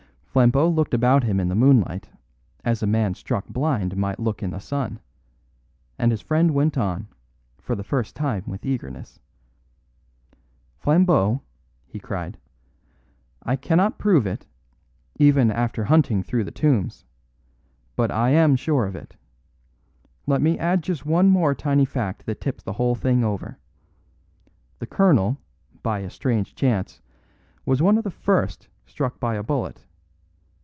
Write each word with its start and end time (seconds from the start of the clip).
Flambeau 0.33 0.69
looked 0.69 0.93
about 0.93 1.25
him 1.25 1.41
in 1.41 1.49
the 1.49 1.55
moonlight, 1.55 2.09
as 2.63 2.81
a 2.81 2.87
man 2.87 3.13
struck 3.15 3.45
blind 3.49 3.97
might 3.97 4.17
look 4.17 4.41
in 4.41 4.51
the 4.51 4.59
sun; 4.61 4.97
and 5.99 6.09
his 6.09 6.21
friend 6.21 6.51
went 6.51 6.77
on, 6.77 7.09
for 7.59 7.75
the 7.75 7.83
first 7.83 8.15
time 8.15 8.41
with 8.47 8.65
eagerness: 8.65 9.19
"Flambeau," 10.77 11.41
he 11.85 11.99
cried, 11.99 12.37
"I 13.43 13.57
cannot 13.57 13.97
prove 13.99 14.25
it, 14.25 14.45
even 15.17 15.51
after 15.51 15.83
hunting 15.83 16.23
through 16.23 16.45
the 16.45 16.49
tombs. 16.49 17.03
But 17.97 18.09
I 18.09 18.29
am 18.29 18.55
sure 18.55 18.85
of 18.85 18.95
it. 18.95 19.17
Let 20.25 20.41
me 20.41 20.57
add 20.57 20.81
just 20.81 21.05
one 21.05 21.29
more 21.29 21.53
tiny 21.53 21.83
fact 21.83 22.25
that 22.25 22.39
tips 22.39 22.63
the 22.63 22.71
whole 22.79 22.95
thing 22.95 23.25
over. 23.25 23.57
The 24.79 24.87
colonel, 24.87 25.39
by 25.83 25.99
a 25.99 26.09
strange 26.09 26.55
chance, 26.55 27.01
was 27.65 27.81
one 27.81 27.97
of 27.97 28.05
the 28.05 28.09
first 28.09 28.69
struck 28.85 29.19
by 29.19 29.35
a 29.35 29.43
bullet. 29.43 29.83